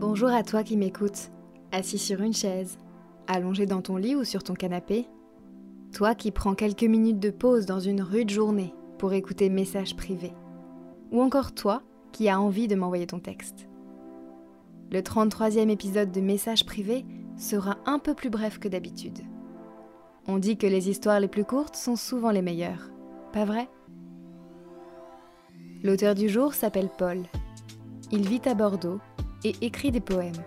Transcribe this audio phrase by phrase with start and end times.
[0.00, 1.30] Bonjour à toi qui m'écoutes,
[1.72, 2.78] assis sur une chaise,
[3.26, 5.06] allongé dans ton lit ou sur ton canapé.
[5.92, 10.32] Toi qui prends quelques minutes de pause dans une rude journée pour écouter messages privés.
[11.12, 11.82] Ou encore toi
[12.12, 13.68] qui as envie de m'envoyer ton texte.
[14.90, 17.04] Le 33e épisode de Messages privés
[17.36, 19.18] sera un peu plus bref que d'habitude.
[20.26, 22.90] On dit que les histoires les plus courtes sont souvent les meilleures,
[23.34, 23.68] pas vrai?
[25.84, 27.18] L'auteur du jour s'appelle Paul.
[28.10, 28.98] Il vit à Bordeaux
[29.44, 30.44] et écrit des poèmes.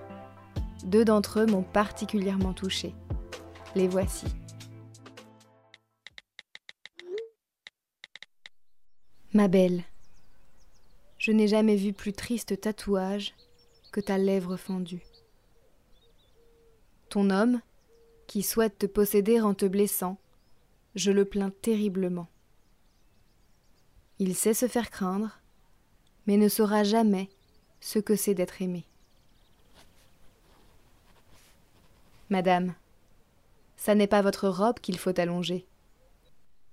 [0.84, 2.94] Deux d'entre eux m'ont particulièrement touchée.
[3.76, 4.26] Les voici.
[9.34, 9.84] Ma belle,
[11.18, 13.34] je n'ai jamais vu plus triste tatouage
[13.92, 15.04] que ta lèvre fendue.
[17.10, 17.62] Ton homme,
[18.28, 20.18] qui souhaite te posséder en te blessant,
[20.96, 22.28] je le plains terriblement.
[24.20, 25.40] Il sait se faire craindre,
[26.28, 27.30] mais ne saura jamais
[27.84, 28.86] ce que c'est d'être aimé.
[32.30, 32.74] Madame,
[33.76, 35.66] ça n'est pas votre robe qu'il faut allonger,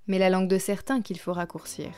[0.07, 1.91] mais la langue de certains qu'il faut raccourcir.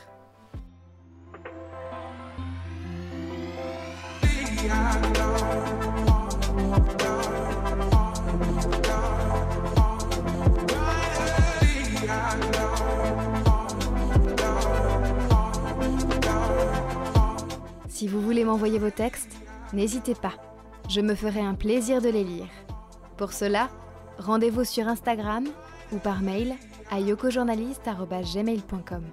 [17.93, 19.37] Si vous voulez m'envoyer vos textes,
[19.71, 20.33] n'hésitez pas.
[20.89, 22.47] Je me ferai un plaisir de les lire.
[23.17, 23.69] Pour cela,
[24.17, 25.45] rendez-vous sur Instagram
[25.91, 26.55] ou par mail
[26.89, 29.03] à yokojournaliste.gmail.com.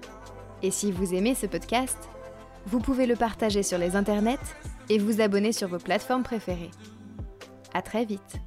[0.63, 2.09] Et si vous aimez ce podcast,
[2.65, 4.39] vous pouvez le partager sur les internets
[4.89, 6.71] et vous abonner sur vos plateformes préférées.
[7.75, 8.41] À très vite